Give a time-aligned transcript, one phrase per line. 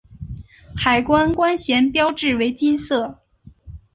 [0.75, 3.21] 海关关衔标志为金色。